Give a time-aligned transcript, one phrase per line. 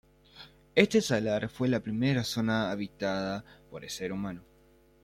[0.73, 4.43] Este salar fue la primera zona habitada por el ser humano.